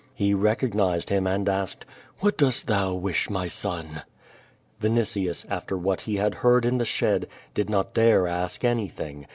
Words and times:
He 0.15 0.33
recognized 0.33 1.09
him 1.09 1.27
and 1.27 1.47
asked: 1.47 1.85
"What 2.21 2.35
dost 2.35 2.65
thou 2.65 2.95
wish, 2.95 3.29
my 3.29 3.45
son?" 3.47 4.01
Vinitius, 4.81 5.45
after 5.47 5.77
what 5.77 6.01
he 6.01 6.15
had 6.15 6.33
heard 6.41 6.65
in 6.65 6.79
the 6.79 6.85
shed, 6.85 7.27
did 7.53 7.69
not 7.69 7.93
dare 7.93 8.25
ask 8.25 8.63
anything. 8.65 9.27